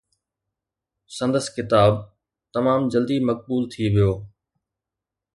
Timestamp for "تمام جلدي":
2.53-3.17